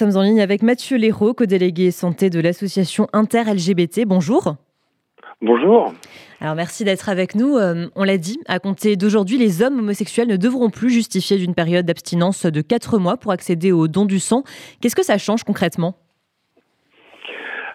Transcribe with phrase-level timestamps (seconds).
[0.00, 4.06] Nous sommes en ligne avec Mathieu Léraud, co-délégué santé de l'association Inter-LGBT.
[4.06, 4.54] Bonjour.
[5.42, 5.92] Bonjour.
[6.40, 7.56] Alors merci d'être avec nous.
[7.56, 11.52] Euh, on l'a dit, à compter d'aujourd'hui, les hommes homosexuels ne devront plus justifier d'une
[11.52, 14.44] période d'abstinence de 4 mois pour accéder au don du sang.
[14.80, 15.94] Qu'est-ce que ça change concrètement?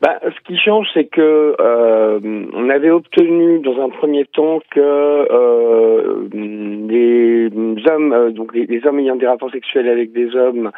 [0.00, 2.20] Bah, ce qui change, c'est que euh,
[2.54, 7.50] on avait obtenu dans un premier temps que euh, les
[7.90, 10.70] hommes, donc les, hommes ayant des rapports sexuels avec des hommes,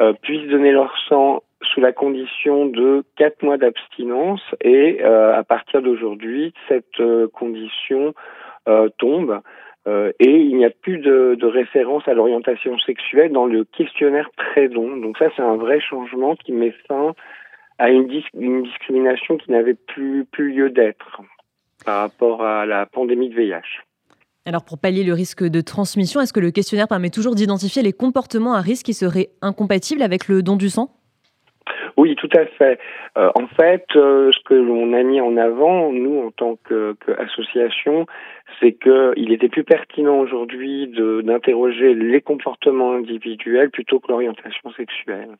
[0.00, 5.42] euh, puissent donner leur sang sous la condition de quatre mois d'abstinence et euh, à
[5.42, 8.14] partir d'aujourd'hui, cette euh, condition
[8.98, 9.40] tombe
[10.20, 14.98] et il n'y a plus de, de référence à l'orientation sexuelle dans le questionnaire pré-don.
[14.98, 17.14] Donc ça, c'est un vrai changement qui met fin
[17.78, 21.22] à une, une discrimination qui n'avait plus, plus lieu d'être
[21.86, 23.87] par rapport à la pandémie de VIH.
[24.48, 27.92] Alors pour pallier le risque de transmission, est-ce que le questionnaire permet toujours d'identifier les
[27.92, 30.88] comportements à risque qui seraient incompatibles avec le don du sang?
[31.98, 32.78] Oui, tout à fait.
[33.18, 38.06] Euh, en fait, euh, ce que l'on a mis en avant, nous, en tant qu'association,
[38.58, 40.90] c'est qu'il était plus pertinent aujourd'hui
[41.22, 45.36] d'interroger les comportements individuels plutôt que l'orientation sexuelle.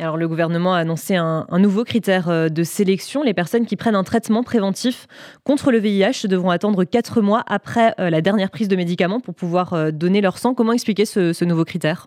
[0.00, 3.22] Alors, le gouvernement a annoncé un, nouveau critère euh, de sélection.
[3.22, 5.06] Les personnes qui prennent un traitement préventif
[5.44, 9.34] contre le VIH devront attendre quatre mois après euh, la dernière prise de médicaments pour
[9.34, 10.54] pouvoir euh, donner leur sang.
[10.54, 12.06] Comment expliquer ce, nouveau critère?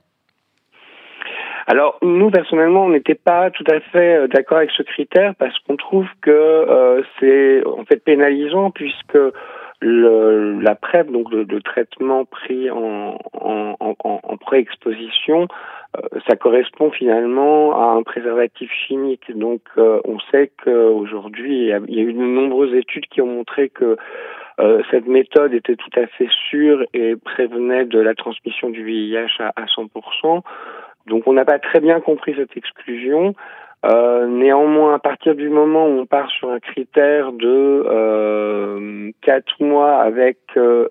[1.68, 5.78] Alors nous personnellement, on n'était pas tout à fait d'accord avec ce critère parce qu'on
[5.78, 9.18] trouve que c'est en fait pénalisant puisque
[9.82, 13.18] la PrEP, donc le, traitement pris en,
[14.42, 15.48] pré-exposition,
[16.28, 19.36] ça correspond finalement à un préservatif chimique.
[19.36, 23.70] Donc euh, on sait qu'aujourd'hui, il, y, a, eu de nombreuses études qui ont montré
[23.70, 23.98] que
[24.60, 29.40] euh, cette méthode était tout à fait sûre et prévenait de la transmission du VIH
[29.40, 30.42] à, à 100%.
[31.08, 33.36] Donc on n'a pas très bien compris cette exclusion.
[33.86, 39.62] Euh, néanmoins, à partir du moment où on part sur un critère de euh, quatre
[39.62, 40.88] mois avec euh,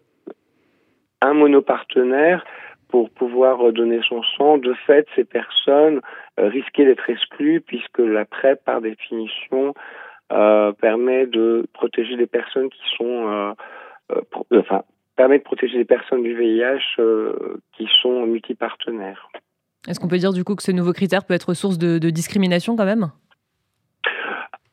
[1.23, 2.45] un monopartenaire
[2.93, 6.01] pour pouvoir donner son sang, de fait, ces personnes
[6.39, 9.75] risquaient d'être exclues puisque la PrEP, par définition,
[10.29, 13.55] permet de protéger des personnes qui sont,
[14.55, 14.83] enfin,
[15.17, 17.01] permet de protéger les personnes du VIH
[17.73, 19.31] qui sont multipartenaires.
[19.89, 22.77] Est-ce qu'on peut dire du coup que ce nouveau critère peut être source de, discrimination
[22.77, 23.11] quand même?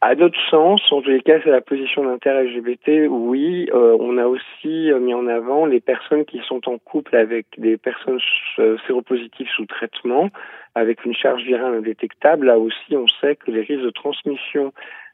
[0.01, 3.09] À notre sens, en tous les cas, c'est la position d'inter-LGBT.
[3.09, 7.17] Oui, euh, on a aussi euh, mis en avant les personnes qui sont en couple
[7.17, 8.19] avec des personnes
[8.59, 10.29] euh, séropositives sous traitement,
[10.73, 12.45] avec une charge virale indétectable.
[12.45, 14.71] Là aussi, on sait que les risques de transmission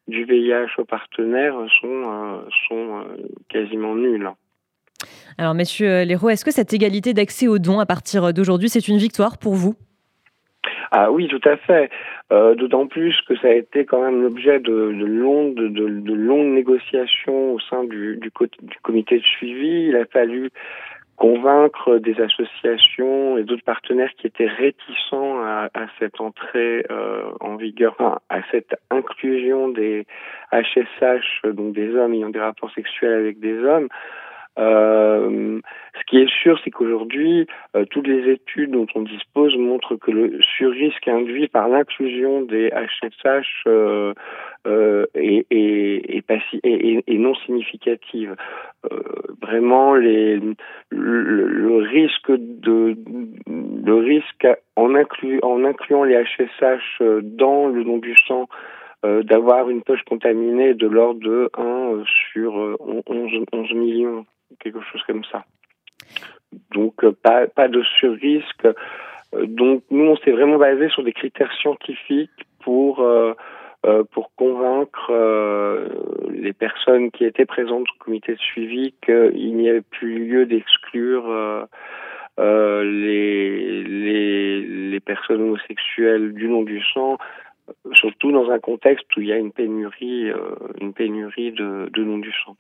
[0.08, 3.06] du VIH aux partenaires sont, sont
[3.50, 4.30] quasiment nuls.
[5.40, 9.00] Alors, messieurs Léraud, est-ce que cette égalité d'accès aux dons à partir d'aujourd'hui, c'est une
[9.00, 9.74] victoire pour vous?
[10.92, 11.90] Ah oui, tout à fait.
[12.32, 17.60] Euh, D'autant plus que ça a été quand même l'objet de, de, longues, négociations au
[17.60, 18.20] sein du,
[18.82, 19.90] comité de suivi.
[19.90, 20.50] Il a fallu
[21.18, 25.70] convaincre des associations et d'autres partenaires qui étaient réticents à,
[26.00, 27.96] cette entrée euh, en vigueur,
[28.30, 30.06] à cette inclusion des
[30.52, 33.88] HSH, donc des hommes ayant des rapports sexuels avec des hommes.
[34.58, 35.60] Euh,
[36.00, 40.12] ce qui est sûr, c'est qu'aujourd'hui, euh, toutes les études dont on dispose montrent que
[40.12, 44.14] le surrisque induit par l'inclusion des HSH euh,
[44.68, 46.24] euh, est, est,
[46.64, 48.36] est, est, non significative.
[49.42, 50.40] Vraiment, les,
[50.90, 52.96] le, le, risque de
[53.48, 58.48] le risque en, inclu, en incluant les HSH dans le don du sang
[59.04, 62.56] d'avoir une poche contaminée de l'ordre de 1 sur
[63.08, 64.26] 11, 11 millions
[64.60, 65.46] quelque chose comme ça.
[66.74, 68.66] Donc euh, pas, pas de surrisque.
[68.66, 72.32] Euh, donc nous, on s'est vraiment basé sur des critères scientifiques
[72.64, 73.34] pour euh,
[74.14, 75.12] pour convaincre
[76.32, 81.68] les personnes qui étaient présentes au comité de suivi qu'il n'y avait plus lieu d'exclure
[82.40, 87.20] les, les, personnes homosexuelles du nom du sang,
[87.94, 90.32] surtout dans un contexte où il y a une pénurie,
[90.82, 92.58] une pénurie de, de nom du sang.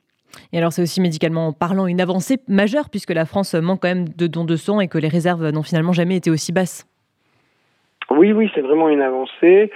[0.53, 4.09] Et alors c'est aussi médicalement parlant une avancée majeure puisque la France manque quand même
[4.09, 6.87] de dons de sang et que les réserves n'ont finalement jamais été aussi basses.
[8.09, 9.71] Oui, oui, c'est vraiment une avancée.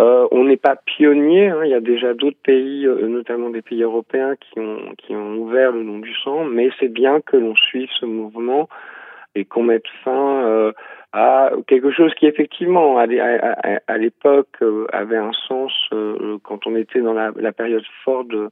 [0.00, 1.48] Euh, on n'est pas pionnier.
[1.48, 1.60] Hein.
[1.64, 5.84] Il y a déjà d'autres pays, euh, notamment des pays européens, qui ont ouvert le
[5.84, 6.44] don du sang.
[6.44, 8.68] Mais c'est bien que l'on suive ce mouvement
[9.36, 10.72] et qu'on mette fin euh,
[11.12, 13.06] à quelque chose qui effectivement à,
[13.86, 14.56] à, l'époque
[14.92, 15.72] avait un sens
[16.42, 18.50] quand on était dans la, la période forte de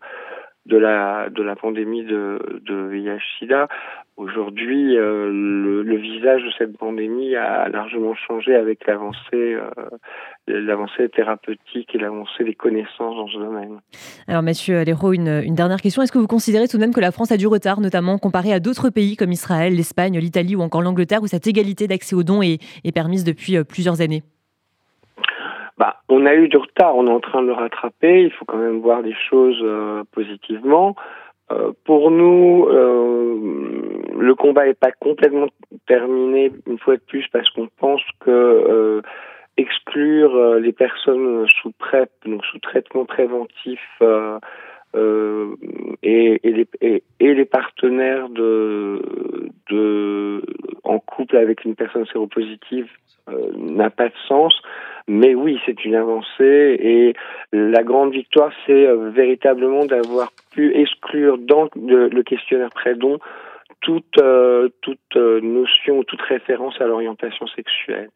[0.67, 3.69] de la de la pandémie de, de VIH/SIDA.
[4.17, 9.71] Aujourd'hui, euh, le, visage de cette pandémie a largement changé avec l'avancée euh,
[10.47, 13.81] l'avancée thérapeutique et l'avancée des connaissances dans ce domaine.
[14.29, 16.03] Alors, Monsieur Léraud, une, une dernière question.
[16.03, 18.53] Est-ce que vous considérez tout de même que la France a du retard, notamment comparé
[18.53, 22.23] à d'autres pays comme Israël, l'Espagne, l'Italie ou encore l'Angleterre, où cette égalité d'accès aux
[22.23, 24.23] dons est, est permise depuis euh, plusieurs années?
[25.83, 28.23] Bah, on a eu du retard, on est en train de le rattraper.
[28.23, 30.95] Il faut quand même voir des choses euh, positivement.
[31.51, 35.49] Euh, pour nous, euh, le combat n'est pas complètement
[35.89, 39.03] terminé une fois de plus parce qu'on pense que
[39.57, 43.81] exclure les personnes sous PrEP, donc sous traitement préventif,
[44.95, 46.69] et, les,
[47.21, 48.29] les, partenaires
[50.85, 52.89] en couple avec une personne séropositive
[53.57, 54.55] n'a pas de sens.
[55.09, 57.15] Mais oui, c'est une avancée et
[57.53, 63.19] la grande victoire, c'est euh, véritablement d'avoir pu exclure dans le, questionnaire Prédon
[63.81, 68.11] toute, euh, toute euh, notion, toute référence à l'orientation sexuelle.